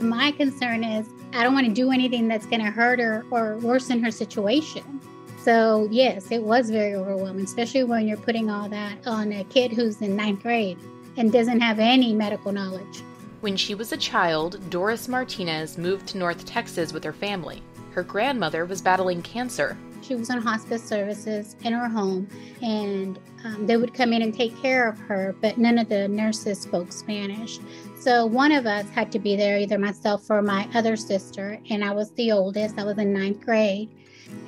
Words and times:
My 0.00 0.32
concern 0.32 0.84
is 0.84 1.08
I 1.32 1.42
don't 1.42 1.54
want 1.54 1.66
to 1.66 1.72
do 1.72 1.90
anything 1.90 2.28
that's 2.28 2.46
going 2.46 2.64
to 2.64 2.70
hurt 2.70 3.00
her 3.00 3.24
or 3.30 3.58
worsen 3.58 4.02
her 4.02 4.10
situation. 4.10 5.00
So, 5.42 5.88
yes, 5.90 6.30
it 6.30 6.42
was 6.42 6.70
very 6.70 6.94
overwhelming, 6.94 7.44
especially 7.44 7.84
when 7.84 8.06
you're 8.06 8.16
putting 8.16 8.50
all 8.50 8.68
that 8.68 9.06
on 9.06 9.32
a 9.32 9.44
kid 9.44 9.72
who's 9.72 10.00
in 10.00 10.16
ninth 10.16 10.42
grade 10.42 10.78
and 11.16 11.32
doesn't 11.32 11.60
have 11.60 11.78
any 11.78 12.12
medical 12.12 12.52
knowledge. 12.52 13.02
When 13.40 13.56
she 13.56 13.74
was 13.74 13.92
a 13.92 13.96
child, 13.96 14.58
Doris 14.68 15.08
Martinez 15.08 15.78
moved 15.78 16.06
to 16.08 16.18
North 16.18 16.44
Texas 16.44 16.92
with 16.92 17.04
her 17.04 17.12
family. 17.12 17.62
Her 17.92 18.02
grandmother 18.02 18.64
was 18.64 18.82
battling 18.82 19.22
cancer. 19.22 19.76
She 20.08 20.14
was 20.14 20.30
on 20.30 20.40
hospice 20.40 20.82
services 20.82 21.54
in 21.64 21.74
her 21.74 21.86
home, 21.86 22.28
and 22.62 23.18
um, 23.44 23.66
they 23.66 23.76
would 23.76 23.92
come 23.92 24.14
in 24.14 24.22
and 24.22 24.32
take 24.32 24.56
care 24.62 24.88
of 24.88 24.98
her, 25.00 25.36
but 25.42 25.58
none 25.58 25.76
of 25.76 25.90
the 25.90 26.08
nurses 26.08 26.58
spoke 26.62 26.92
Spanish. 26.92 27.58
So 28.00 28.24
one 28.24 28.50
of 28.50 28.64
us 28.64 28.88
had 28.88 29.12
to 29.12 29.18
be 29.18 29.36
there, 29.36 29.58
either 29.58 29.78
myself 29.78 30.30
or 30.30 30.40
my 30.40 30.66
other 30.74 30.96
sister, 30.96 31.58
and 31.68 31.84
I 31.84 31.90
was 31.90 32.10
the 32.12 32.32
oldest. 32.32 32.78
I 32.78 32.84
was 32.84 32.96
in 32.96 33.12
ninth 33.12 33.44
grade. 33.44 33.90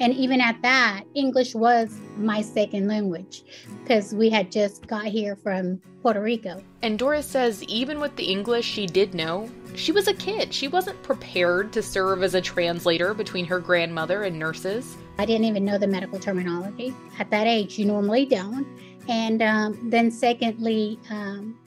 And 0.00 0.14
even 0.14 0.40
at 0.40 0.60
that, 0.62 1.04
English 1.14 1.54
was 1.54 1.98
my 2.16 2.40
second 2.40 2.88
language 2.88 3.44
because 3.82 4.14
we 4.14 4.30
had 4.30 4.50
just 4.50 4.86
got 4.86 5.04
here 5.04 5.36
from 5.36 5.80
Puerto 6.02 6.22
Rico. 6.22 6.62
And 6.82 6.98
Doris 6.98 7.26
says 7.26 7.62
even 7.64 8.00
with 8.00 8.16
the 8.16 8.24
English 8.24 8.64
she 8.64 8.86
did 8.86 9.14
know, 9.14 9.50
she 9.74 9.92
was 9.92 10.08
a 10.08 10.14
kid. 10.14 10.52
She 10.52 10.68
wasn't 10.68 11.02
prepared 11.02 11.72
to 11.74 11.82
serve 11.82 12.22
as 12.22 12.34
a 12.34 12.40
translator 12.40 13.12
between 13.12 13.44
her 13.46 13.60
grandmother 13.60 14.24
and 14.24 14.38
nurses. 14.38 14.96
I 15.18 15.26
didn't 15.26 15.44
even 15.44 15.64
know 15.64 15.76
the 15.76 15.86
medical 15.86 16.18
terminology. 16.18 16.94
At 17.18 17.30
that 17.30 17.46
age, 17.46 17.78
you 17.78 17.84
normally 17.84 18.24
don't. 18.24 18.66
And 19.08 19.42
um, 19.42 19.90
then, 19.90 20.10
secondly, 20.10 20.98
um, 21.10 21.58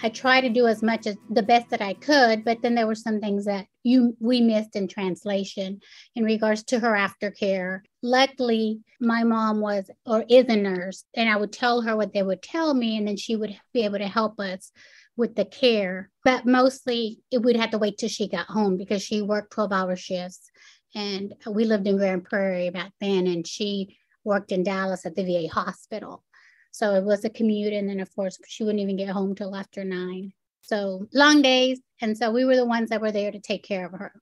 I 0.00 0.10
tried 0.10 0.42
to 0.42 0.48
do 0.48 0.68
as 0.68 0.82
much 0.82 1.06
as 1.06 1.16
the 1.28 1.42
best 1.42 1.70
that 1.70 1.82
I 1.82 1.94
could, 1.94 2.44
but 2.44 2.62
then 2.62 2.76
there 2.76 2.86
were 2.86 2.94
some 2.94 3.20
things 3.20 3.46
that 3.46 3.66
you 3.82 4.16
we 4.20 4.40
missed 4.40 4.76
in 4.76 4.86
translation 4.86 5.80
in 6.14 6.24
regards 6.24 6.62
to 6.64 6.78
her 6.78 6.92
aftercare. 6.92 7.80
Luckily, 8.02 8.80
my 9.00 9.24
mom 9.24 9.60
was 9.60 9.90
or 10.06 10.24
is 10.28 10.44
a 10.48 10.56
nurse, 10.56 11.04
and 11.14 11.28
I 11.28 11.36
would 11.36 11.52
tell 11.52 11.80
her 11.80 11.96
what 11.96 12.12
they 12.12 12.22
would 12.22 12.42
tell 12.42 12.74
me, 12.74 12.96
and 12.96 13.08
then 13.08 13.16
she 13.16 13.34
would 13.34 13.58
be 13.72 13.84
able 13.84 13.98
to 13.98 14.06
help 14.06 14.38
us 14.38 14.70
with 15.16 15.34
the 15.34 15.44
care. 15.44 16.10
But 16.22 16.46
mostly, 16.46 17.20
it 17.32 17.42
would 17.42 17.56
have 17.56 17.70
to 17.70 17.78
wait 17.78 17.98
till 17.98 18.08
she 18.08 18.28
got 18.28 18.46
home 18.46 18.76
because 18.76 19.02
she 19.02 19.20
worked 19.20 19.52
twelve 19.52 19.72
hour 19.72 19.96
shifts, 19.96 20.48
and 20.94 21.34
we 21.44 21.64
lived 21.64 21.88
in 21.88 21.96
Grand 21.96 22.24
Prairie 22.24 22.70
back 22.70 22.92
then, 23.00 23.26
and 23.26 23.44
she 23.44 23.96
worked 24.22 24.52
in 24.52 24.62
Dallas 24.62 25.06
at 25.06 25.16
the 25.16 25.24
VA 25.24 25.48
hospital. 25.52 26.22
So 26.70 26.94
it 26.94 27.04
was 27.04 27.24
a 27.24 27.30
commute. 27.30 27.72
And 27.72 27.88
then, 27.88 28.00
of 28.00 28.14
course, 28.14 28.38
she 28.46 28.64
wouldn't 28.64 28.82
even 28.82 28.96
get 28.96 29.08
home 29.08 29.34
till 29.34 29.54
after 29.54 29.84
nine. 29.84 30.32
So 30.62 31.06
long 31.12 31.42
days. 31.42 31.80
And 32.00 32.16
so 32.16 32.30
we 32.30 32.44
were 32.44 32.56
the 32.56 32.66
ones 32.66 32.90
that 32.90 33.00
were 33.00 33.12
there 33.12 33.32
to 33.32 33.40
take 33.40 33.62
care 33.62 33.86
of 33.86 33.92
her. 33.92 34.12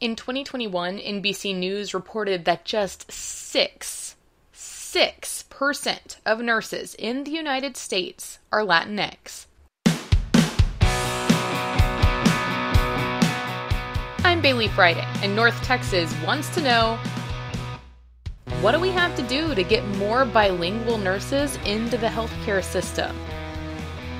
In 0.00 0.16
2021, 0.16 0.98
NBC 0.98 1.56
News 1.56 1.94
reported 1.94 2.44
that 2.44 2.64
just 2.64 3.10
six, 3.10 4.16
6% 4.52 6.16
of 6.26 6.40
nurses 6.40 6.94
in 6.96 7.24
the 7.24 7.30
United 7.30 7.76
States 7.76 8.38
are 8.50 8.62
Latinx. 8.62 9.46
I'm 14.24 14.42
Baylee 14.42 14.68
Friday, 14.70 15.06
and 15.22 15.36
North 15.36 15.62
Texas 15.62 16.12
wants 16.26 16.52
to 16.56 16.60
know 16.60 16.98
what 18.64 18.72
do 18.72 18.80
we 18.80 18.88
have 18.88 19.14
to 19.14 19.22
do 19.24 19.54
to 19.54 19.62
get 19.62 19.86
more 19.98 20.24
bilingual 20.24 20.96
nurses 20.96 21.58
into 21.66 21.98
the 21.98 22.06
healthcare 22.06 22.64
system? 22.64 23.14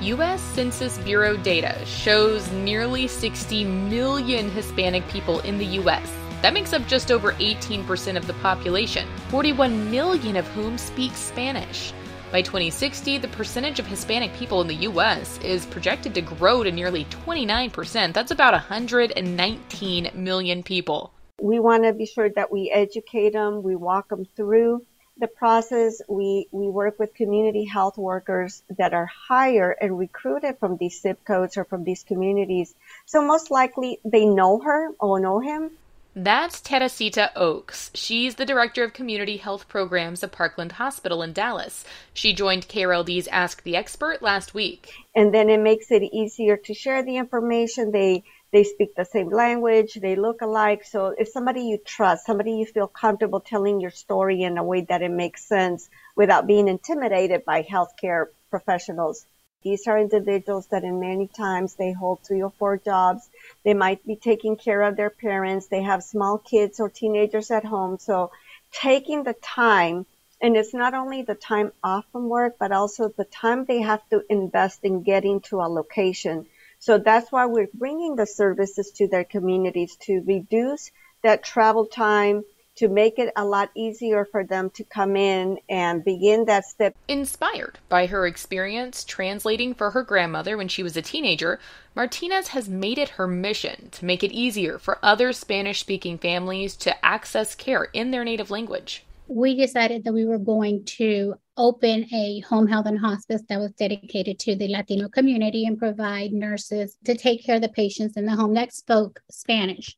U.S. 0.02 0.42
Census 0.42 0.98
Bureau 0.98 1.38
data 1.38 1.82
shows 1.86 2.52
nearly 2.52 3.08
60 3.08 3.64
million 3.64 4.50
Hispanic 4.50 5.08
people 5.08 5.40
in 5.40 5.56
the 5.56 5.64
U.S. 5.80 6.14
That 6.42 6.52
makes 6.52 6.74
up 6.74 6.86
just 6.86 7.10
over 7.10 7.32
18% 7.32 8.18
of 8.18 8.26
the 8.26 8.34
population, 8.34 9.08
41 9.30 9.90
million 9.90 10.36
of 10.36 10.46
whom 10.48 10.76
speak 10.76 11.12
Spanish. 11.14 11.94
By 12.30 12.42
2060, 12.42 13.16
the 13.16 13.28
percentage 13.28 13.78
of 13.78 13.86
Hispanic 13.86 14.34
people 14.34 14.60
in 14.60 14.66
the 14.66 14.74
U.S. 14.74 15.38
is 15.38 15.64
projected 15.64 16.14
to 16.16 16.20
grow 16.20 16.62
to 16.62 16.70
nearly 16.70 17.06
29%. 17.06 18.12
That's 18.12 18.30
about 18.30 18.52
119 18.52 20.10
million 20.12 20.62
people. 20.62 21.14
We 21.40 21.58
want 21.58 21.84
to 21.84 21.92
be 21.92 22.06
sure 22.06 22.30
that 22.30 22.52
we 22.52 22.70
educate 22.70 23.32
them, 23.32 23.62
we 23.62 23.76
walk 23.76 24.08
them 24.08 24.24
through 24.36 24.84
the 25.18 25.28
process. 25.28 26.00
We, 26.08 26.48
we 26.50 26.68
work 26.68 26.98
with 26.98 27.14
community 27.14 27.64
health 27.64 27.96
workers 27.98 28.62
that 28.78 28.94
are 28.94 29.08
hired 29.28 29.76
and 29.80 29.98
recruited 29.98 30.58
from 30.58 30.76
these 30.76 31.00
zip 31.00 31.24
codes 31.24 31.56
or 31.56 31.64
from 31.64 31.84
these 31.84 32.02
communities. 32.02 32.74
So 33.06 33.24
most 33.24 33.50
likely 33.50 33.98
they 34.04 34.24
know 34.24 34.60
her 34.60 34.90
or 34.98 35.20
know 35.20 35.40
him. 35.40 35.70
That's 36.16 36.60
Teresita 36.60 37.32
Oaks. 37.34 37.90
She's 37.92 38.36
the 38.36 38.46
director 38.46 38.84
of 38.84 38.92
community 38.92 39.36
health 39.36 39.68
programs 39.68 40.22
at 40.22 40.30
Parkland 40.30 40.72
Hospital 40.72 41.22
in 41.22 41.32
Dallas. 41.32 41.84
She 42.12 42.32
joined 42.32 42.68
KRLD's 42.68 43.26
Ask 43.28 43.64
the 43.64 43.74
Expert 43.74 44.22
last 44.22 44.54
week. 44.54 44.92
And 45.16 45.34
then 45.34 45.50
it 45.50 45.58
makes 45.58 45.90
it 45.90 46.04
easier 46.04 46.56
to 46.56 46.74
share 46.74 47.02
the 47.02 47.16
information. 47.16 47.90
They 47.90 48.22
they 48.54 48.62
speak 48.62 48.94
the 48.94 49.04
same 49.04 49.30
language, 49.30 49.94
they 49.94 50.14
look 50.14 50.40
alike. 50.40 50.84
So 50.84 51.12
if 51.18 51.26
somebody 51.26 51.62
you 51.62 51.76
trust, 51.76 52.24
somebody 52.24 52.52
you 52.52 52.66
feel 52.66 52.86
comfortable 52.86 53.40
telling 53.40 53.80
your 53.80 53.90
story 53.90 54.42
in 54.42 54.58
a 54.58 54.62
way 54.62 54.82
that 54.82 55.02
it 55.02 55.10
makes 55.10 55.44
sense 55.44 55.90
without 56.14 56.46
being 56.46 56.68
intimidated 56.68 57.44
by 57.44 57.64
healthcare 57.64 58.26
professionals. 58.50 59.26
These 59.64 59.88
are 59.88 59.98
individuals 59.98 60.68
that 60.68 60.84
in 60.84 61.00
many 61.00 61.26
times 61.26 61.74
they 61.74 61.90
hold 61.90 62.20
three 62.20 62.42
or 62.42 62.50
four 62.50 62.76
jobs. 62.76 63.28
They 63.64 63.74
might 63.74 64.06
be 64.06 64.14
taking 64.14 64.56
care 64.56 64.82
of 64.82 64.94
their 64.94 65.10
parents. 65.10 65.66
They 65.66 65.82
have 65.82 66.04
small 66.04 66.38
kids 66.38 66.78
or 66.78 66.88
teenagers 66.88 67.50
at 67.50 67.64
home. 67.64 67.98
So 67.98 68.30
taking 68.70 69.24
the 69.24 69.34
time 69.42 70.06
and 70.40 70.56
it's 70.56 70.74
not 70.74 70.94
only 70.94 71.22
the 71.22 71.34
time 71.34 71.72
off 71.82 72.04
from 72.12 72.28
work, 72.28 72.54
but 72.60 72.70
also 72.70 73.08
the 73.08 73.24
time 73.24 73.64
they 73.64 73.80
have 73.80 74.08
to 74.10 74.22
invest 74.30 74.80
in 74.84 75.02
getting 75.02 75.40
to 75.48 75.60
a 75.60 75.68
location 75.80 76.46
so 76.84 76.98
that's 76.98 77.32
why 77.32 77.46
we're 77.46 77.70
bringing 77.72 78.14
the 78.14 78.26
services 78.26 78.90
to 78.96 79.08
their 79.08 79.24
communities 79.24 79.96
to 80.02 80.22
reduce 80.26 80.90
that 81.22 81.42
travel 81.42 81.86
time, 81.86 82.42
to 82.76 82.88
make 82.88 83.18
it 83.18 83.32
a 83.36 83.44
lot 83.46 83.70
easier 83.74 84.26
for 84.26 84.44
them 84.44 84.68
to 84.68 84.84
come 84.84 85.16
in 85.16 85.56
and 85.66 86.04
begin 86.04 86.44
that 86.44 86.66
step. 86.66 86.94
Inspired 87.08 87.78
by 87.88 88.04
her 88.04 88.26
experience 88.26 89.02
translating 89.02 89.72
for 89.72 89.92
her 89.92 90.02
grandmother 90.02 90.58
when 90.58 90.68
she 90.68 90.82
was 90.82 90.94
a 90.94 91.00
teenager, 91.00 91.58
Martinez 91.94 92.48
has 92.48 92.68
made 92.68 92.98
it 92.98 93.10
her 93.10 93.26
mission 93.26 93.88
to 93.92 94.04
make 94.04 94.22
it 94.22 94.32
easier 94.32 94.78
for 94.78 94.98
other 95.02 95.32
Spanish 95.32 95.80
speaking 95.80 96.18
families 96.18 96.76
to 96.76 97.02
access 97.02 97.54
care 97.54 97.84
in 97.94 98.10
their 98.10 98.24
native 98.24 98.50
language 98.50 99.06
we 99.26 99.56
decided 99.56 100.04
that 100.04 100.12
we 100.12 100.24
were 100.24 100.38
going 100.38 100.84
to 100.84 101.34
open 101.56 102.06
a 102.12 102.40
home 102.40 102.66
health 102.66 102.86
and 102.86 102.98
hospice 102.98 103.42
that 103.48 103.60
was 103.60 103.72
dedicated 103.72 104.38
to 104.40 104.56
the 104.56 104.68
Latino 104.68 105.08
community 105.08 105.66
and 105.66 105.78
provide 105.78 106.32
nurses 106.32 106.98
to 107.04 107.16
take 107.16 107.44
care 107.44 107.56
of 107.56 107.62
the 107.62 107.68
patients 107.68 108.16
in 108.16 108.26
the 108.26 108.36
home 108.36 108.54
that 108.54 108.72
spoke 108.72 109.20
Spanish. 109.30 109.96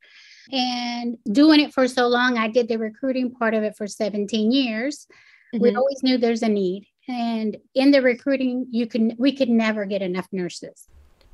And 0.51 1.17
doing 1.29 1.59
it 1.59 1.73
for 1.73 1.87
so 1.87 2.07
long, 2.07 2.37
I 2.37 2.47
did 2.47 2.67
the 2.67 2.77
recruiting 2.77 3.31
part 3.33 3.53
of 3.53 3.63
it 3.63 3.75
for 3.75 3.87
17 3.87 4.51
years. 4.51 5.07
Mm-hmm. 5.53 5.63
We 5.63 5.75
always 5.75 6.01
knew 6.03 6.17
there's 6.17 6.43
a 6.43 6.49
need. 6.49 6.87
And 7.09 7.57
in 7.73 7.91
the 7.91 8.01
recruiting, 8.01 8.67
you 8.69 8.85
can 8.85 9.15
we 9.17 9.35
could 9.35 9.49
never 9.49 9.85
get 9.85 10.01
enough 10.01 10.27
nurses. 10.31 10.87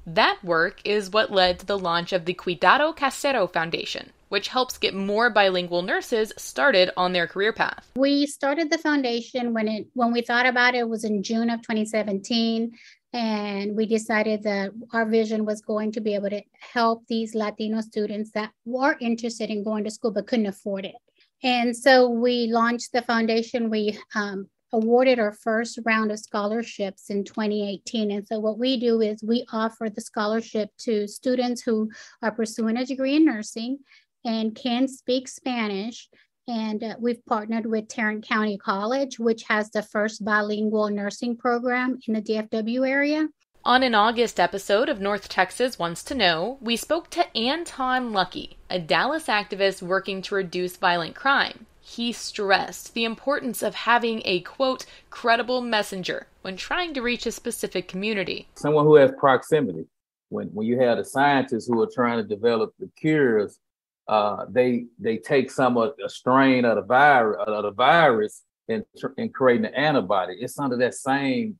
That 0.06 0.38
work 0.44 0.82
is 0.84 1.10
what 1.10 1.32
led 1.32 1.60
to 1.60 1.66
the 1.66 1.78
launch 1.78 2.14
of 2.14 2.26
the 2.26 2.34
Cuidado 2.34 2.92
Casero 2.92 3.52
Foundation, 3.52 4.12
which 4.34 4.48
helps 4.48 4.80
get 4.80 4.96
more 4.96 5.30
bilingual 5.30 5.84
nurses 5.84 6.34
started 6.38 6.90
on 6.98 7.14
their 7.14 7.28
career 7.28 7.54
path. 7.54 7.92
We 7.96 8.26
started 8.26 8.72
the 8.72 8.80
foundation 8.80 9.54
when 9.54 9.68
it 9.68 9.86
when 9.94 10.12
we 10.12 10.24
thought 10.24 10.48
about 10.48 10.74
it, 10.74 10.80
it 10.80 10.90
was 10.90 11.04
in 11.04 11.22
June 11.22 11.52
of 11.52 11.62
2017 11.62 12.72
and 13.14 13.76
we 13.76 13.86
decided 13.86 14.42
that 14.42 14.72
our 14.92 15.06
vision 15.06 15.46
was 15.46 15.62
going 15.62 15.92
to 15.92 16.02
be 16.02 16.16
able 16.16 16.32
to 16.32 16.42
help 16.60 17.06
these 17.08 17.36
Latino 17.36 17.82
students 17.82 18.32
that 18.32 18.50
were 18.66 18.98
interested 19.00 19.52
in 19.52 19.64
going 19.64 19.84
to 19.84 19.92
school 19.92 20.10
but 20.10 20.26
couldn't 20.26 20.48
afford 20.48 20.86
it. 20.86 20.96
And 21.44 21.78
so 21.78 22.10
we 22.10 22.48
launched 22.48 22.92
the 22.92 23.04
foundation. 23.04 23.70
We 23.70 24.00
um, 24.16 24.48
awarded 24.74 25.20
our 25.20 25.32
first 25.32 25.80
round 25.86 26.12
of 26.12 26.20
scholarships 26.20 27.10
in 27.10 27.24
2018. 27.24 28.12
And 28.12 28.28
so, 28.28 28.40
what 28.40 28.58
we 28.58 28.80
do 28.80 29.00
is 29.02 29.24
we 29.24 29.46
offer 29.54 29.90
the 29.90 30.02
scholarship 30.02 30.72
to 30.80 31.08
students 31.08 31.62
who 31.62 31.92
are 32.22 32.32
pursuing 32.32 32.78
a 32.78 32.86
degree 32.86 33.16
in 33.16 33.26
nursing 33.26 33.78
and 34.26 34.56
can 34.56 34.88
speak 34.88 35.28
Spanish. 35.28 36.10
And 36.48 36.84
uh, 36.84 36.96
we've 37.00 37.26
partnered 37.26 37.66
with 37.66 37.88
Tarrant 37.88 38.28
County 38.28 38.58
College, 38.58 39.20
which 39.20 39.44
has 39.44 39.70
the 39.70 39.84
first 39.84 40.26
bilingual 40.26 40.90
nursing 40.90 41.38
program 41.38 42.00
in 42.08 42.14
the 42.14 42.22
DFW 42.22 42.88
area. 42.88 43.28
On 43.66 43.82
an 43.82 43.96
August 43.96 44.40
episode 44.40 44.90
of 44.90 45.00
North 45.00 45.30
Texas 45.30 45.80
Wants 45.80 46.04
to 46.04 46.16
Know, 46.16 46.58
we 46.60 46.76
spoke 46.76 47.10
to 47.12 47.26
Antong 47.34 48.12
Lucky, 48.12 48.58
a 48.70 48.78
Dallas 48.78 49.28
activist 49.28 49.82
working 49.82 50.22
to 50.24 50.36
reduce 50.36 50.76
violent 50.76 51.16
crime 51.16 51.66
he 51.86 52.14
stressed 52.14 52.94
the 52.94 53.04
importance 53.04 53.62
of 53.62 53.76
having 53.76 54.22
a 54.24 54.40
quote 54.40 54.86
credible 55.10 55.62
messenger 55.62 56.28
when 56.42 56.56
trying 56.56 56.94
to 56.94 57.02
reach 57.02 57.26
a 57.26 57.32
specific 57.32 57.90
community. 57.90 58.48
Someone 58.56 58.86
who 58.86 58.96
has 58.96 59.12
proximity. 59.18 59.86
when 60.30 60.48
when 60.48 60.66
you 60.66 60.80
have 60.80 60.98
the 60.98 61.04
scientists 61.04 61.68
who 61.68 61.82
are 61.82 61.90
trying 61.94 62.18
to 62.18 62.24
develop 62.24 62.74
the 62.80 62.90
cures, 62.98 63.60
uh, 64.08 64.46
they 64.50 64.86
they 65.00 65.18
take 65.18 65.50
some 65.50 65.78
of 65.78 65.94
a 66.04 66.10
strain 66.10 66.66
of 66.66 66.76
the 66.76 66.82
virus 66.82 67.38
of 67.48 67.64
the 67.64 67.72
virus 67.72 68.44
and 68.68 68.84
and 69.18 69.34
creating 69.34 69.66
an 69.66 69.74
antibody. 69.74 70.36
It's 70.40 70.60
under 70.60 70.78
that 70.78 70.96
same 70.96 71.58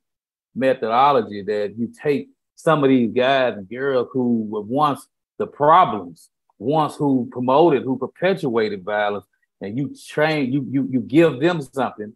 methodology 0.56 1.42
that 1.44 1.76
you 1.78 1.92
take 2.02 2.30
some 2.56 2.84
of 2.84 2.90
these 2.90 3.12
guys 3.12 3.56
and 3.58 3.70
girls 3.70 4.10
who 4.12 4.46
were 4.50 4.62
once 4.62 5.08
the 5.38 5.48
problems, 5.48 6.30
once 6.60 6.96
who 6.96 7.28
promoted, 7.32 7.84
who 7.84 7.98
perpetuated 7.98 8.84
violence, 8.84 9.26
and 9.62 9.78
you 9.78 9.96
train, 10.08 10.52
you 10.52 10.66
you 10.70 10.88
you 10.92 11.00
give 11.00 11.40
them 11.40 11.62
something 11.62 12.16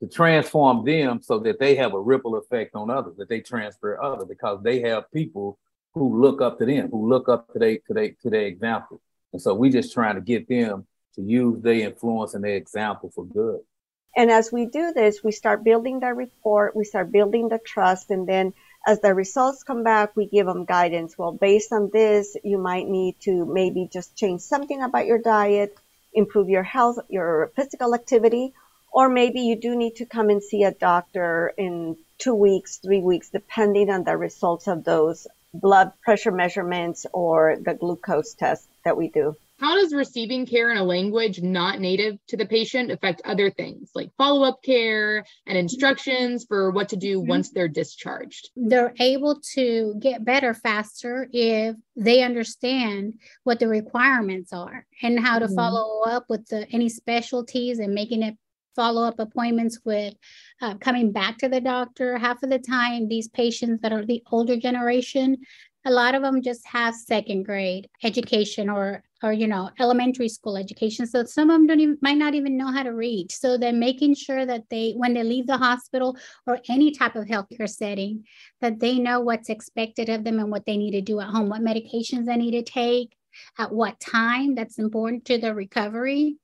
to 0.00 0.08
transform 0.08 0.84
them 0.84 1.20
so 1.22 1.38
that 1.38 1.58
they 1.58 1.74
have 1.76 1.94
a 1.94 2.00
ripple 2.00 2.36
effect 2.36 2.74
on 2.74 2.90
others, 2.90 3.16
that 3.16 3.28
they 3.28 3.40
transfer 3.40 4.02
others 4.02 4.26
because 4.28 4.62
they 4.62 4.80
have 4.80 5.10
people 5.12 5.58
who 5.94 6.20
look 6.20 6.42
up 6.42 6.58
to 6.58 6.66
them, 6.66 6.90
who 6.90 7.08
look 7.08 7.28
up 7.28 7.52
to 7.52 7.58
they 7.58 7.78
to 7.78 7.94
they 7.94 8.10
to 8.22 8.30
their 8.30 8.46
example. 8.46 9.00
And 9.34 9.42
so 9.42 9.52
we're 9.52 9.72
just 9.72 9.92
trying 9.92 10.14
to 10.14 10.20
get 10.20 10.46
them 10.48 10.86
to 11.16 11.20
use 11.20 11.60
their 11.60 11.74
influence 11.74 12.34
and 12.34 12.44
their 12.44 12.54
example 12.54 13.10
for 13.12 13.24
good. 13.24 13.58
And 14.16 14.30
as 14.30 14.52
we 14.52 14.66
do 14.66 14.92
this, 14.92 15.24
we 15.24 15.32
start 15.32 15.64
building 15.64 15.98
the 15.98 16.14
report, 16.14 16.76
we 16.76 16.84
start 16.84 17.10
building 17.10 17.48
the 17.48 17.58
trust, 17.58 18.12
and 18.12 18.28
then 18.28 18.54
as 18.86 19.00
the 19.00 19.12
results 19.12 19.64
come 19.64 19.82
back, 19.82 20.14
we 20.14 20.26
give 20.26 20.46
them 20.46 20.64
guidance. 20.66 21.18
Well, 21.18 21.32
based 21.32 21.72
on 21.72 21.90
this, 21.92 22.36
you 22.44 22.58
might 22.58 22.86
need 22.86 23.16
to 23.22 23.44
maybe 23.44 23.88
just 23.92 24.14
change 24.14 24.40
something 24.42 24.80
about 24.80 25.06
your 25.06 25.18
diet, 25.18 25.76
improve 26.12 26.48
your 26.48 26.62
health, 26.62 27.00
your 27.08 27.50
physical 27.56 27.92
activity, 27.92 28.54
or 28.92 29.08
maybe 29.08 29.40
you 29.40 29.56
do 29.56 29.74
need 29.74 29.96
to 29.96 30.06
come 30.06 30.30
and 30.30 30.44
see 30.44 30.62
a 30.62 30.70
doctor 30.70 31.52
in 31.58 31.96
two 32.18 32.34
weeks, 32.34 32.76
three 32.76 33.00
weeks, 33.00 33.30
depending 33.30 33.90
on 33.90 34.04
the 34.04 34.16
results 34.16 34.68
of 34.68 34.84
those 34.84 35.26
blood 35.52 35.90
pressure 36.04 36.30
measurements 36.30 37.04
or 37.12 37.56
the 37.60 37.74
glucose 37.74 38.34
test 38.34 38.68
that 38.84 38.96
we 38.96 39.08
do. 39.08 39.34
How 39.60 39.76
does 39.76 39.94
receiving 39.94 40.46
care 40.46 40.70
in 40.70 40.78
a 40.78 40.84
language 40.84 41.40
not 41.40 41.80
native 41.80 42.18
to 42.28 42.36
the 42.36 42.44
patient 42.44 42.90
affect 42.90 43.22
other 43.24 43.50
things 43.50 43.90
like 43.94 44.10
follow 44.18 44.46
up 44.46 44.62
care 44.62 45.24
and 45.46 45.56
instructions 45.56 46.44
for 46.44 46.70
what 46.70 46.88
to 46.88 46.96
do 46.96 47.18
mm-hmm. 47.18 47.28
once 47.28 47.50
they're 47.50 47.68
discharged? 47.68 48.50
They're 48.56 48.92
able 48.98 49.40
to 49.54 49.94
get 50.00 50.24
better 50.24 50.54
faster 50.54 51.28
if 51.32 51.76
they 51.96 52.22
understand 52.22 53.14
what 53.44 53.60
the 53.60 53.68
requirements 53.68 54.52
are 54.52 54.86
and 55.02 55.20
how 55.20 55.38
to 55.38 55.46
mm-hmm. 55.46 55.54
follow 55.54 56.02
up 56.02 56.24
with 56.28 56.46
the, 56.48 56.66
any 56.70 56.88
specialties 56.88 57.78
and 57.78 57.94
making 57.94 58.22
it 58.22 58.36
follow 58.74 59.04
up 59.04 59.20
appointments 59.20 59.78
with 59.84 60.14
uh, 60.60 60.74
coming 60.78 61.12
back 61.12 61.38
to 61.38 61.48
the 61.48 61.60
doctor. 61.60 62.18
Half 62.18 62.42
of 62.42 62.50
the 62.50 62.58
time, 62.58 63.08
these 63.08 63.28
patients 63.28 63.82
that 63.82 63.92
are 63.92 64.04
the 64.04 64.22
older 64.30 64.56
generation, 64.56 65.38
a 65.84 65.90
lot 65.90 66.14
of 66.14 66.22
them 66.22 66.42
just 66.42 66.66
have 66.66 66.94
second 66.94 67.44
grade 67.44 67.88
education 68.02 68.68
or 68.70 69.02
or 69.22 69.32
you 69.32 69.46
know 69.46 69.70
elementary 69.80 70.28
school 70.28 70.56
education. 70.56 71.06
So 71.06 71.24
some 71.24 71.50
of 71.50 71.54
them 71.54 71.66
don't 71.66 71.80
even 71.80 71.98
might 72.02 72.18
not 72.18 72.34
even 72.34 72.56
know 72.56 72.70
how 72.72 72.82
to 72.82 72.90
read. 72.90 73.32
So 73.32 73.56
they're 73.56 73.72
making 73.72 74.14
sure 74.14 74.44
that 74.46 74.64
they 74.70 74.92
when 74.96 75.14
they 75.14 75.22
leave 75.22 75.46
the 75.46 75.56
hospital 75.56 76.16
or 76.46 76.60
any 76.68 76.90
type 76.90 77.16
of 77.16 77.26
healthcare 77.26 77.68
setting 77.68 78.24
that 78.60 78.80
they 78.80 78.98
know 78.98 79.20
what's 79.20 79.48
expected 79.48 80.08
of 80.08 80.24
them 80.24 80.38
and 80.38 80.50
what 80.50 80.66
they 80.66 80.76
need 80.76 80.92
to 80.92 81.00
do 81.00 81.20
at 81.20 81.28
home 81.28 81.48
what 81.48 81.60
medications 81.60 82.26
they 82.26 82.36
need 82.36 82.52
to 82.52 82.62
take 82.62 83.16
at 83.58 83.72
what 83.72 83.98
time 84.00 84.54
that's 84.54 84.78
important 84.78 85.24
to 85.24 85.38
their 85.38 85.54
recovery 85.54 86.36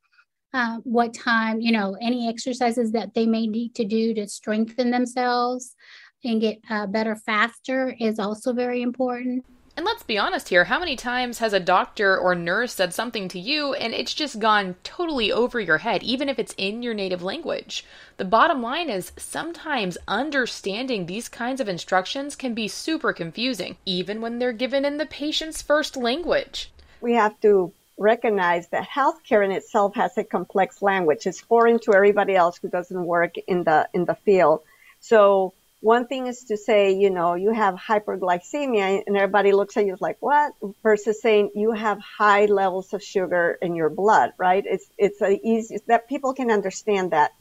uh, 0.53 0.79
what 0.83 1.15
time, 1.15 1.61
you 1.61 1.71
know, 1.71 1.97
any 2.01 2.29
exercises 2.29 2.93
that 2.93 3.15
they 3.15 3.27
may 3.27 3.47
need 3.47 3.75
to 3.77 3.85
do 3.85 4.15
to 4.15 4.29
strengthen 4.29 4.91
themselves 4.91 5.77
and 6.25 6.41
get 6.41 6.61
uh, 6.69 6.87
better 6.87 7.17
faster 7.17 7.95
is 7.99 8.19
also 8.19 8.53
very 8.53 8.83
important. 8.83 9.45
And 9.77 9.87
let's 9.87 10.03
be 10.03 10.19
honest 10.19 10.49
here, 10.51 10.65
how 10.65 10.79
many 10.79 10.95
times 10.95 11.39
has 11.39 11.53
a 11.55 11.61
doctor 11.61 12.19
or 12.19 12.35
nurse 12.35 12.75
said 12.75 12.93
something 12.93 13.29
to 13.29 13.39
you 13.39 13.73
and 13.73 13.95
it's 13.95 14.13
just 14.13 14.39
gone 14.39 14.75
totally 14.83 15.33
over 15.33 15.59
your 15.59 15.79
head, 15.79 16.03
even 16.03 16.29
if 16.29 16.39
it's 16.39 16.55
in 16.59 16.83
your 16.83 16.93
native 16.93 17.23
language? 17.23 17.87
The 18.19 18.27
bottom 18.27 18.61
line 18.61 18.91
is 18.91 19.13
sometimes 19.17 19.97
understanding 20.07 21.07
these 21.07 21.31
kinds 21.31 21.63
of 21.63 21.69
instructions 21.69 22.37
can 22.37 22.53
be 22.53 22.69
super 22.69 23.13
confusing, 23.15 23.77
even 23.87 24.21
when 24.21 24.39
they're 24.39 24.53
given 24.53 24.85
in 24.85 24.99
the 24.99 25.07
patient's 25.07 25.63
first 25.63 25.97
language. 25.97 26.71
We 27.01 27.15
have 27.15 27.41
to 27.41 27.73
recognize 27.97 28.69
that 28.69 28.89
healthcare 28.89 29.45
in 29.45 29.53
itself 29.53 29.95
has 29.95 30.19
a 30.19 30.25
complex 30.25 30.83
language. 30.83 31.27
It's 31.27 31.41
foreign 31.41 31.79
to 31.81 31.95
everybody 31.95 32.35
else 32.35 32.59
who 32.59 32.69
doesn't 32.69 33.05
work 33.05 33.37
in 33.47 33.65
the 33.65 33.89
in 33.95 34.05
the 34.05 34.15
field. 34.15 34.61
So 35.01 35.55
one 35.81 36.07
thing 36.07 36.27
is 36.27 36.45
to 36.45 36.57
say, 36.57 36.93
you 36.93 37.11
know, 37.11 37.35
you 37.35 37.53
have 37.53 37.75
hyperglycemia 37.75 39.03
and 39.07 39.17
everybody 39.17 39.53
looks 39.53 39.77
at 39.77 39.87
you 39.87 39.97
like, 40.01 40.19
what? 40.21 40.53
Versus 40.83 41.21
saying 41.23 41.51
you 41.55 41.73
have 41.73 41.99
high 42.01 42.45
levels 42.47 42.93
of 42.93 43.03
sugar 43.03 43.59
in 43.63 43.75
your 43.75 43.89
blood, 43.89 44.33
right? 44.37 44.63
It's, 44.67 44.87
it's 44.99 45.23
a 45.23 45.41
easy, 45.43 45.79
that 45.87 46.09
people 46.09 46.35
can 46.35 46.51
understand 46.51 47.13
that. 47.13 47.33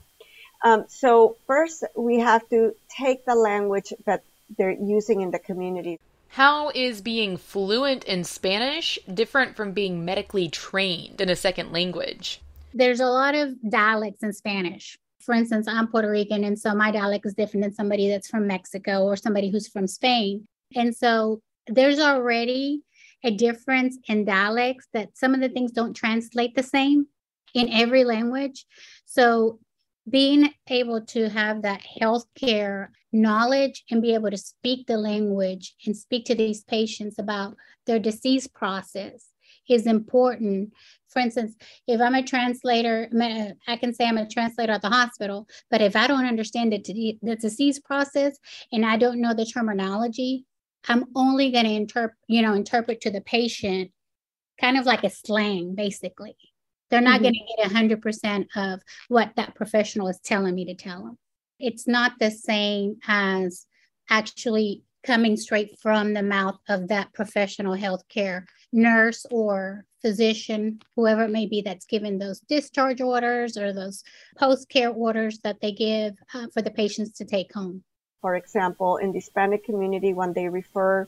Um, 0.63 0.85
so 0.87 1.37
first 1.47 1.83
we 1.95 2.19
have 2.19 2.47
to 2.49 2.75
take 2.89 3.25
the 3.25 3.35
language 3.35 3.93
that 4.05 4.23
they're 4.57 4.71
using 4.71 5.21
in 5.21 5.31
the 5.31 5.39
community. 5.39 5.99
How 6.29 6.69
is 6.69 7.01
being 7.01 7.37
fluent 7.37 8.03
in 8.05 8.23
Spanish 8.23 8.99
different 9.11 9.55
from 9.55 9.73
being 9.73 10.05
medically 10.05 10.47
trained 10.47 11.19
in 11.19 11.29
a 11.29 11.35
second 11.35 11.71
language? 11.71 12.39
There's 12.73 12.99
a 12.99 13.07
lot 13.07 13.35
of 13.35 13.55
dialects 13.67 14.23
in 14.23 14.31
Spanish. 14.31 14.97
For 15.21 15.35
instance, 15.35 15.67
I'm 15.67 15.87
Puerto 15.87 16.09
Rican, 16.09 16.43
and 16.43 16.57
so 16.57 16.73
my 16.73 16.91
dialect 16.91 17.25
is 17.25 17.33
different 17.33 17.63
than 17.63 17.73
somebody 17.73 18.09
that's 18.09 18.29
from 18.29 18.47
Mexico 18.47 19.03
or 19.03 19.15
somebody 19.15 19.51
who's 19.51 19.67
from 19.67 19.85
Spain. 19.85 20.47
And 20.75 20.95
so 20.95 21.41
there's 21.67 21.99
already 21.99 22.81
a 23.23 23.31
difference 23.31 23.97
in 24.07 24.25
dialects 24.25 24.87
that 24.93 25.17
some 25.17 25.33
of 25.33 25.41
the 25.41 25.49
things 25.49 25.71
don't 25.71 25.93
translate 25.93 26.55
the 26.55 26.63
same 26.63 27.07
in 27.53 27.69
every 27.69 28.03
language. 28.05 28.65
So 29.05 29.59
being 30.09 30.53
able 30.69 31.01
to 31.01 31.29
have 31.29 31.63
that 31.63 31.81
healthcare 31.99 32.87
knowledge 33.11 33.83
and 33.91 34.01
be 34.01 34.13
able 34.13 34.31
to 34.31 34.37
speak 34.37 34.87
the 34.87 34.97
language 34.97 35.75
and 35.85 35.95
speak 35.95 36.25
to 36.25 36.35
these 36.35 36.63
patients 36.63 37.19
about 37.19 37.55
their 37.85 37.99
disease 37.99 38.47
process 38.47 39.27
is 39.69 39.85
important. 39.85 40.73
For 41.09 41.19
instance, 41.19 41.55
if 41.87 41.99
I'm 42.01 42.15
a 42.15 42.23
translator, 42.23 43.09
I 43.67 43.77
can 43.77 43.93
say 43.93 44.05
I'm 44.05 44.17
a 44.17 44.27
translator 44.27 44.73
at 44.73 44.81
the 44.81 44.89
hospital, 44.89 45.47
but 45.71 45.81
if 45.81 45.95
I 45.95 46.07
don't 46.07 46.25
understand 46.25 46.71
the, 46.71 47.17
the 47.21 47.35
disease 47.35 47.79
process 47.79 48.37
and 48.71 48.85
I 48.85 48.97
don't 48.97 49.21
know 49.21 49.33
the 49.33 49.45
terminology, 49.45 50.45
I'm 50.87 51.05
only 51.15 51.51
going 51.51 51.65
to 51.65 51.71
interpret, 51.71 52.17
you 52.27 52.41
know, 52.41 52.53
interpret 52.53 53.01
to 53.01 53.11
the 53.11 53.21
patient 53.21 53.91
kind 54.59 54.77
of 54.77 54.85
like 54.85 55.03
a 55.03 55.09
slang, 55.09 55.73
basically. 55.75 56.35
They're 56.89 57.01
not 57.01 57.21
mm-hmm. 57.21 57.23
going 57.23 57.33
to 57.33 57.95
get 57.95 58.03
100% 58.03 58.47
of 58.55 58.81
what 59.07 59.31
that 59.35 59.55
professional 59.55 60.07
is 60.07 60.19
telling 60.23 60.55
me 60.55 60.65
to 60.65 60.75
tell 60.75 61.03
them. 61.03 61.17
It's 61.59 61.87
not 61.87 62.13
the 62.19 62.31
same 62.31 62.97
as 63.07 63.65
actually 64.09 64.83
coming 65.03 65.37
straight 65.37 65.77
from 65.79 66.13
the 66.13 66.23
mouth 66.23 66.59
of 66.67 66.87
that 66.89 67.13
professional 67.13 67.75
healthcare 67.75 68.45
nurse 68.71 69.25
or 69.31 69.85
physician, 70.01 70.79
whoever 70.95 71.23
it 71.23 71.31
may 71.31 71.45
be 71.45 71.61
that's 71.61 71.85
given 71.85 72.17
those 72.17 72.39
discharge 72.41 73.01
orders 73.01 73.57
or 73.57 73.73
those 73.73 74.03
post 74.37 74.69
care 74.69 74.91
orders 74.91 75.39
that 75.39 75.59
they 75.61 75.71
give 75.71 76.15
uh, 76.33 76.47
for 76.53 76.61
the 76.61 76.71
patients 76.71 77.11
to 77.11 77.25
take 77.25 77.53
home. 77.53 77.83
For 78.21 78.35
example, 78.35 78.97
in 78.97 79.11
the 79.11 79.19
Hispanic 79.19 79.63
community, 79.63 80.13
when 80.13 80.33
they 80.33 80.49
refer 80.49 81.07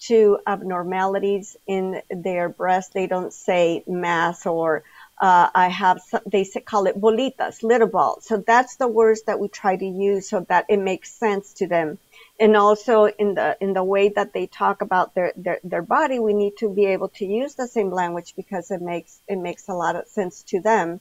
to 0.00 0.38
abnormalities 0.46 1.56
in 1.66 2.02
their 2.10 2.48
breast, 2.48 2.92
they 2.92 3.06
don't 3.06 3.32
say 3.32 3.84
mass 3.86 4.46
or 4.46 4.82
uh, 5.20 5.48
I 5.54 5.68
have 5.68 6.00
they 6.26 6.44
call 6.44 6.86
it 6.86 7.00
bolitas, 7.00 7.62
little 7.62 7.86
balls. 7.86 8.26
So 8.26 8.42
that's 8.44 8.76
the 8.76 8.88
words 8.88 9.22
that 9.26 9.38
we 9.38 9.48
try 9.48 9.76
to 9.76 9.86
use 9.86 10.28
so 10.28 10.44
that 10.48 10.66
it 10.68 10.78
makes 10.78 11.12
sense 11.12 11.54
to 11.54 11.68
them. 11.68 11.98
And 12.40 12.56
also 12.56 13.04
in 13.06 13.34
the 13.34 13.56
in 13.60 13.72
the 13.72 13.84
way 13.84 14.08
that 14.08 14.32
they 14.32 14.46
talk 14.46 14.82
about 14.82 15.14
their, 15.14 15.32
their 15.36 15.60
their 15.62 15.82
body, 15.82 16.18
we 16.18 16.34
need 16.34 16.56
to 16.58 16.68
be 16.68 16.86
able 16.86 17.08
to 17.10 17.24
use 17.24 17.54
the 17.54 17.68
same 17.68 17.90
language 17.90 18.34
because 18.36 18.70
it 18.70 18.80
makes 18.80 19.20
it 19.28 19.38
makes 19.38 19.68
a 19.68 19.74
lot 19.74 19.96
of 19.96 20.08
sense 20.08 20.42
to 20.44 20.60
them. 20.60 21.00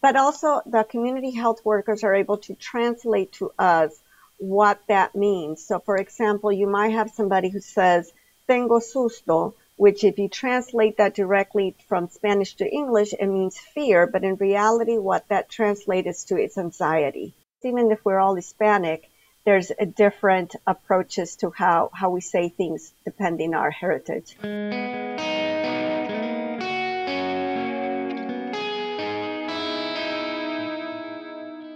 But 0.00 0.16
also 0.16 0.62
the 0.66 0.84
community 0.84 1.30
health 1.30 1.64
workers 1.64 2.02
are 2.02 2.14
able 2.14 2.38
to 2.38 2.54
translate 2.54 3.32
to 3.34 3.52
us 3.58 3.92
what 4.38 4.80
that 4.88 5.14
means. 5.14 5.64
So 5.64 5.78
for 5.78 5.96
example, 5.96 6.50
you 6.50 6.66
might 6.66 6.92
have 6.92 7.10
somebody 7.10 7.50
who 7.50 7.60
says, 7.60 8.12
tengo 8.48 8.78
susto, 8.80 9.54
which 9.76 10.04
if 10.04 10.18
you 10.18 10.28
translate 10.28 10.96
that 10.96 11.14
directly 11.14 11.74
from 11.88 12.08
Spanish 12.08 12.54
to 12.56 12.68
English, 12.68 13.12
it 13.12 13.26
means 13.26 13.58
fear, 13.58 14.06
but 14.06 14.24
in 14.24 14.36
reality, 14.36 14.98
what 14.98 15.28
that 15.28 15.48
translates 15.48 16.24
to 16.24 16.36
is 16.36 16.58
anxiety. 16.58 17.34
Even 17.62 17.90
if 17.90 18.04
we're 18.04 18.18
all 18.18 18.34
Hispanic, 18.34 19.08
there's 19.44 19.70
a 19.78 19.86
different 19.86 20.56
approaches 20.66 21.36
to 21.36 21.50
how, 21.50 21.90
how 21.92 22.10
we 22.10 22.20
say 22.20 22.48
things 22.48 22.94
depending 23.04 23.54
on 23.54 23.60
our 23.60 23.70
heritage. 23.70 24.36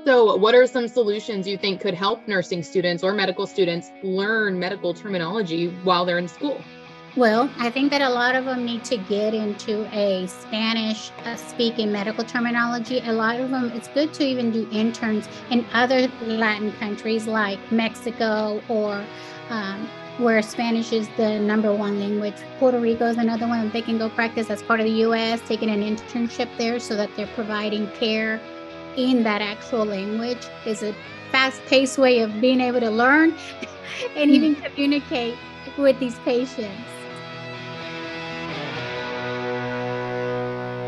So, 0.06 0.36
what 0.36 0.54
are 0.54 0.66
some 0.66 0.88
solutions 0.88 1.46
you 1.46 1.58
think 1.58 1.82
could 1.82 1.92
help 1.92 2.26
nursing 2.26 2.62
students 2.62 3.04
or 3.04 3.12
medical 3.12 3.46
students 3.46 3.90
learn 4.02 4.58
medical 4.58 4.94
terminology 4.94 5.68
while 5.84 6.06
they're 6.06 6.16
in 6.16 6.28
school? 6.28 6.58
Well, 7.18 7.50
I 7.58 7.68
think 7.68 7.90
that 7.90 8.00
a 8.00 8.08
lot 8.08 8.36
of 8.36 8.44
them 8.44 8.64
need 8.64 8.84
to 8.84 8.96
get 8.96 9.34
into 9.34 9.92
a 9.92 10.28
Spanish 10.28 11.10
uh, 11.24 11.34
speaking 11.34 11.90
medical 11.90 12.22
terminology. 12.22 13.00
A 13.00 13.12
lot 13.12 13.40
of 13.40 13.50
them, 13.50 13.72
it's 13.72 13.88
good 13.88 14.14
to 14.14 14.24
even 14.24 14.52
do 14.52 14.68
interns 14.70 15.28
in 15.50 15.66
other 15.72 16.06
Latin 16.22 16.70
countries 16.74 17.26
like 17.26 17.58
Mexico 17.72 18.62
or 18.68 19.04
um, 19.50 19.88
where 20.18 20.40
Spanish 20.42 20.92
is 20.92 21.08
the 21.16 21.40
number 21.40 21.74
one 21.74 21.98
language. 21.98 22.36
Puerto 22.60 22.78
Rico 22.78 23.06
is 23.06 23.16
another 23.16 23.48
one 23.48 23.64
that 23.64 23.72
they 23.72 23.82
can 23.82 23.98
go 23.98 24.08
practice 24.10 24.48
as 24.48 24.62
part 24.62 24.78
of 24.78 24.86
the 24.86 24.98
U.S., 25.08 25.40
taking 25.40 25.70
an 25.70 25.82
internship 25.82 26.48
there 26.56 26.78
so 26.78 26.94
that 26.94 27.10
they're 27.16 27.34
providing 27.34 27.90
care 27.94 28.40
in 28.94 29.24
that 29.24 29.42
actual 29.42 29.84
language. 29.84 30.46
Is 30.64 30.84
a 30.84 30.94
fast 31.32 31.60
paced 31.66 31.98
way 31.98 32.20
of 32.20 32.40
being 32.40 32.60
able 32.60 32.78
to 32.78 32.90
learn 32.90 33.34
and 34.14 34.30
even 34.30 34.54
communicate 34.54 35.34
with 35.76 35.98
these 35.98 36.16
patients. 36.20 36.88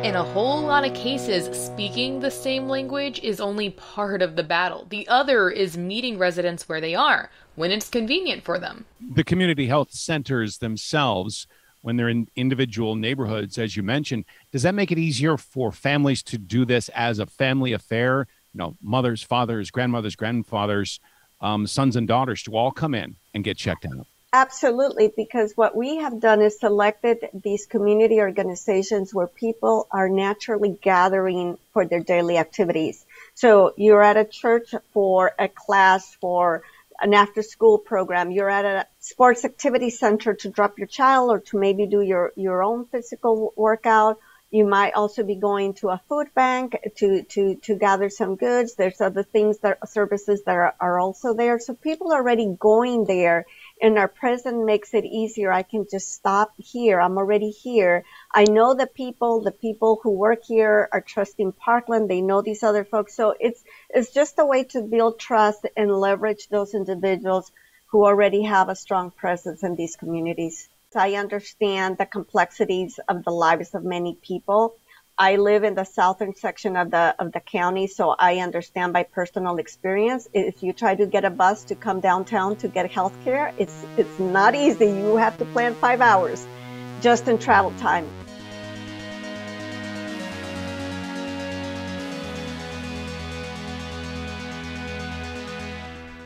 In 0.02 0.16
a 0.16 0.25
whole 0.25 0.62
lot 0.62 0.87
of 0.87 0.95
cases, 0.95 1.54
speaking 1.54 2.21
the 2.21 2.30
same 2.30 2.69
language 2.69 3.21
is 3.21 3.38
only 3.38 3.69
part 3.69 4.23
of 4.23 4.35
the 4.35 4.42
battle. 4.42 4.87
The 4.88 5.07
other 5.09 5.50
is 5.50 5.76
meeting 5.76 6.16
residents 6.16 6.66
where 6.66 6.80
they 6.80 6.95
are 6.95 7.30
when 7.54 7.71
it's 7.71 7.90
convenient 7.90 8.42
for 8.42 8.59
them. 8.59 8.87
The 8.99 9.25
community 9.25 9.66
health 9.66 9.92
centers 9.92 10.57
themselves, 10.57 11.47
when 11.83 11.97
they're 11.97 12.09
in 12.09 12.28
individual 12.35 12.97
neighborhoods, 12.97 13.59
as 13.59 13.76
you 13.76 13.83
mentioned, 13.83 14.25
does 14.52 14.62
that 14.62 14.75
make 14.75 14.90
it 14.90 14.97
easier 14.97 15.37
for 15.37 15.71
families 15.71 16.23
to 16.25 16.38
do 16.38 16.64
this 16.64 16.88
as 16.95 17.19
a 17.19 17.26
family 17.26 17.75
affair? 17.75 18.26
You 18.54 18.59
know, 18.59 18.76
mothers, 18.80 19.23
fathers, 19.23 19.71
grandmothers, 19.71 20.16
grandfathers, 20.16 20.99
um, 21.42 21.66
sons, 21.66 21.95
and 21.97 22.09
daughters 22.09 22.42
to 22.45 22.57
all 22.57 22.71
come 22.71 22.95
in 22.95 23.16
and 23.35 23.45
get 23.45 23.59
checked 23.59 23.85
out. 23.85 24.07
Absolutely, 24.32 25.12
because 25.16 25.56
what 25.56 25.75
we 25.75 25.96
have 25.96 26.20
done 26.20 26.40
is 26.40 26.60
selected 26.60 27.28
these 27.34 27.66
community 27.66 28.20
organizations 28.20 29.12
where 29.12 29.26
people 29.26 29.88
are 29.90 30.08
naturally 30.08 30.78
gathering 30.80 31.58
for 31.72 31.84
their 31.84 31.99
daily 31.99 32.38
activities. 32.38 33.04
So 33.34 33.75
you're 33.76 34.04
at 34.04 34.16
a 34.16 34.25
church 34.25 34.72
for 34.92 35.32
a 35.37 35.49
class 35.49 36.14
for 36.20 36.62
an 37.00 37.12
after 37.12 37.42
school 37.42 37.78
program. 37.78 38.30
You're 38.30 38.50
at 38.50 38.64
a 38.64 38.87
sports 39.00 39.44
activity 39.44 39.90
center 39.90 40.34
to 40.34 40.49
drop 40.49 40.78
your 40.78 40.87
child 40.87 41.30
or 41.30 41.40
to 41.40 41.58
maybe 41.58 41.87
do 41.87 42.00
your, 42.00 42.32
your 42.37 42.62
own 42.62 42.84
physical 42.87 43.52
workout. 43.56 44.20
You 44.52 44.64
might 44.64 44.94
also 44.94 45.25
be 45.25 45.37
going 45.37 45.75
to 45.75 45.88
a 45.88 46.00
food 46.08 46.28
bank 46.34 46.76
to, 46.96 47.22
to, 47.22 47.56
to 47.56 47.75
gather 47.75 48.08
some 48.08 48.37
goods. 48.37 48.75
There's 48.75 49.00
other 49.00 49.25
things 49.25 49.58
that 49.58 49.88
services 49.88 50.42
that 50.44 50.54
are, 50.54 50.75
are 50.80 51.00
also 51.00 51.34
there. 51.34 51.58
So 51.58 51.75
people 51.75 52.12
are 52.12 52.20
already 52.20 52.54
going 52.58 53.06
there 53.06 53.46
and 53.80 53.99
our 53.99 54.08
present 54.08 54.64
makes 54.64 54.94
it 54.94 55.04
easier. 55.04 55.52
I 55.52 55.62
can 55.62 55.87
just 55.90 56.12
stop 56.12 56.52
here. 56.58 57.00
I'm 57.00 57.16
already 57.16 57.50
here. 57.50 58.04
I 58.34 58.44
know 58.44 58.75
the 58.75 58.87
people, 58.87 59.40
the 59.40 59.50
people 59.50 60.00
who 60.02 60.10
work 60.10 60.44
here 60.44 60.88
are 60.92 61.00
trusting 61.00 61.52
Parkland. 61.52 62.08
They 62.08 62.20
know 62.20 62.42
these 62.42 62.62
other 62.62 62.84
folks. 62.84 63.14
So 63.14 63.34
it's, 63.40 63.62
it's 63.88 64.12
just 64.12 64.38
a 64.38 64.44
way 64.44 64.64
to 64.64 64.82
build 64.82 65.18
trust 65.18 65.66
and 65.76 65.90
leverage 65.90 66.49
those 66.49 66.75
individuals 66.75 67.50
who 67.87 68.04
already 68.04 68.42
have 68.42 68.68
a 68.68 68.76
strong 68.76 69.10
presence 69.10 69.62
in 69.62 69.76
these 69.76 69.96
communities. 69.96 70.68
I 70.94 71.14
understand 71.14 71.99
the 71.99 72.06
complexities 72.06 72.99
of 73.08 73.25
the 73.25 73.30
lives 73.30 73.75
of 73.75 73.84
many 73.84 74.18
people. 74.20 74.76
I 75.22 75.36
live 75.36 75.64
in 75.64 75.74
the 75.74 75.84
southern 75.84 76.34
section 76.34 76.76
of 76.76 76.90
the 76.90 77.14
of 77.18 77.32
the 77.32 77.40
county, 77.40 77.86
so 77.88 78.16
I 78.18 78.38
understand 78.38 78.94
by 78.94 79.02
personal 79.02 79.58
experience. 79.58 80.26
If 80.32 80.62
you 80.62 80.72
try 80.72 80.94
to 80.94 81.04
get 81.04 81.26
a 81.26 81.30
bus 81.30 81.62
to 81.64 81.74
come 81.74 82.00
downtown 82.00 82.56
to 82.56 82.68
get 82.68 82.90
health 82.90 83.18
care, 83.22 83.52
it's 83.58 83.84
it's 83.98 84.18
not 84.18 84.54
easy. 84.54 84.86
You 84.86 85.16
have 85.16 85.36
to 85.36 85.44
plan 85.44 85.74
five 85.74 86.00
hours 86.00 86.48
just 87.02 87.28
in 87.28 87.36
travel 87.36 87.72
time. 87.72 88.06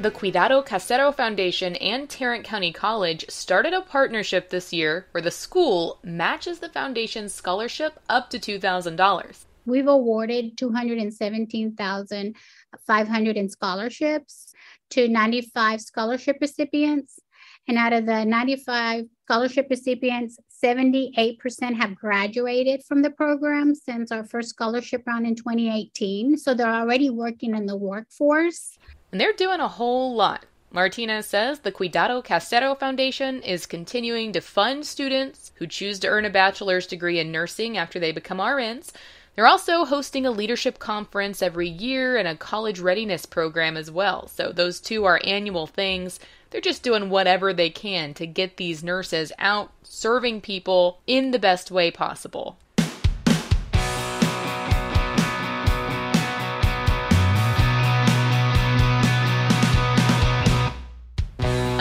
The 0.04 0.10
Cuidado 0.10 0.60
Casero 0.60 1.14
Foundation 1.14 1.76
and 1.76 2.10
Tarrant 2.10 2.44
County 2.44 2.74
College 2.74 3.24
started 3.30 3.72
a 3.72 3.80
partnership 3.80 4.50
this 4.50 4.70
year 4.70 5.06
where 5.12 5.22
the 5.22 5.30
school 5.30 5.98
matches 6.02 6.58
the 6.58 6.68
foundation's 6.68 7.32
scholarship 7.32 7.98
up 8.10 8.28
to 8.28 8.38
$2,000. 8.38 9.44
We've 9.64 9.88
awarded 9.88 10.58
217,500 10.58 13.36
in 13.38 13.48
scholarships 13.48 14.52
to 14.90 15.08
95 15.08 15.80
scholarship 15.80 16.36
recipients. 16.38 17.18
And 17.66 17.78
out 17.78 17.94
of 17.94 18.04
the 18.04 18.26
95 18.26 19.06
scholarship 19.24 19.68
recipients, 19.70 20.38
78% 20.62 21.80
have 21.80 21.94
graduated 21.94 22.84
from 22.84 23.00
the 23.00 23.08
program 23.08 23.74
since 23.74 24.12
our 24.12 24.24
first 24.24 24.50
scholarship 24.50 25.04
round 25.06 25.26
in 25.26 25.34
2018. 25.34 26.36
So 26.36 26.52
they're 26.52 26.68
already 26.68 27.08
working 27.08 27.54
in 27.54 27.64
the 27.64 27.76
workforce 27.76 28.76
and 29.14 29.20
they're 29.20 29.32
doing 29.32 29.60
a 29.60 29.68
whole 29.68 30.12
lot. 30.12 30.44
Martinez 30.72 31.26
says 31.26 31.60
the 31.60 31.70
Cuidado 31.70 32.20
Casero 32.20 32.76
Foundation 32.76 33.40
is 33.42 33.64
continuing 33.64 34.32
to 34.32 34.40
fund 34.40 34.84
students 34.84 35.52
who 35.54 35.68
choose 35.68 36.00
to 36.00 36.08
earn 36.08 36.24
a 36.24 36.30
bachelor's 36.30 36.88
degree 36.88 37.20
in 37.20 37.30
nursing 37.30 37.76
after 37.76 38.00
they 38.00 38.10
become 38.10 38.38
RNs. 38.38 38.90
They're 39.36 39.46
also 39.46 39.84
hosting 39.84 40.26
a 40.26 40.32
leadership 40.32 40.80
conference 40.80 41.42
every 41.42 41.68
year 41.68 42.16
and 42.16 42.26
a 42.26 42.34
college 42.34 42.80
readiness 42.80 43.24
program 43.24 43.76
as 43.76 43.88
well. 43.88 44.26
So 44.26 44.50
those 44.50 44.80
two 44.80 45.04
are 45.04 45.20
annual 45.22 45.68
things. 45.68 46.18
They're 46.50 46.60
just 46.60 46.82
doing 46.82 47.08
whatever 47.08 47.52
they 47.52 47.70
can 47.70 48.14
to 48.14 48.26
get 48.26 48.56
these 48.56 48.82
nurses 48.82 49.30
out 49.38 49.70
serving 49.84 50.40
people 50.40 50.98
in 51.06 51.30
the 51.30 51.38
best 51.38 51.70
way 51.70 51.92
possible. 51.92 52.56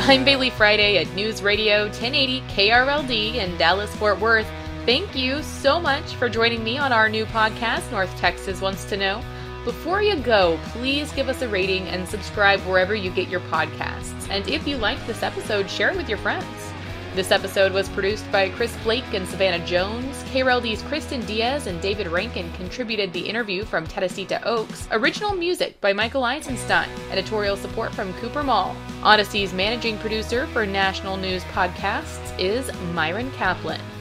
I'm 0.06 0.26
Baylee 0.26 0.52
Friday 0.52 0.98
at 0.98 1.08
News 1.16 1.42
Radio 1.42 1.84
1080 1.84 2.42
KRLD 2.42 3.36
in 3.36 3.58
Dallas, 3.58 3.96
Fort 3.96 4.20
Worth. 4.20 4.46
Thank 4.86 5.16
you 5.16 5.42
so 5.42 5.80
much 5.80 6.16
for 6.16 6.28
joining 6.28 6.62
me 6.62 6.78
on 6.78 6.92
our 6.92 7.08
new 7.08 7.26
podcast, 7.26 7.90
North 7.90 8.14
Texas 8.18 8.60
Wants 8.60 8.84
to 8.90 8.98
Know. 8.98 9.24
Before 9.64 10.02
you 10.02 10.18
go, 10.18 10.60
please 10.66 11.10
give 11.14 11.30
us 11.30 11.42
a 11.42 11.48
rating 11.48 11.88
and 11.88 12.06
subscribe 12.06 12.60
wherever 12.68 12.94
you 12.94 13.12
get 13.12 13.30
your 13.30 13.40
podcasts. 13.40 14.30
And 14.30 14.46
if 14.50 14.68
you 14.68 14.76
liked 14.76 15.08
this 15.08 15.24
episode, 15.24 15.70
share 15.70 15.92
it 15.92 15.96
with 15.96 16.10
your 16.10 16.18
friends. 16.18 16.73
This 17.15 17.29
episode 17.29 17.74
was 17.74 17.89
produced 17.89 18.29
by 18.32 18.50
Chris 18.50 18.75
Blake 18.77 19.13
and 19.13 19.27
Savannah 19.27 19.63
Jones. 19.67 20.24
KRLD's 20.32 20.82
Kristen 20.82 21.24
Diaz 21.27 21.67
and 21.67 21.79
David 21.79 22.08
Rankin 22.08 22.51
contributed 22.53 23.13
the 23.13 23.20
interview 23.20 23.65
from 23.65 23.86
Teresita 23.86 24.41
Oaks. 24.48 24.88
Original 24.89 25.36
music 25.36 25.79
by 25.79 25.93
Michael 25.93 26.24
Eisenstein. 26.24 26.89
Editorial 27.12 27.55
support 27.55 27.93
from 27.93 28.15
Cooper 28.15 28.41
Mall. 28.41 28.75
Odyssey's 29.03 29.53
managing 29.53 30.00
producer 30.00 30.48
for 30.48 30.65
National 30.65 31.15
News 31.15 31.43
Podcasts 31.43 32.34
is 32.39 32.72
Myron 32.96 33.29
Kaplan. 33.34 33.93